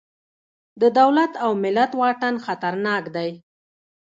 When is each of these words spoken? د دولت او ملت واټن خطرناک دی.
د 0.81 0.83
دولت 0.99 1.31
او 1.43 1.51
ملت 1.63 1.91
واټن 1.99 2.35
خطرناک 2.45 3.03
دی. 3.15 3.29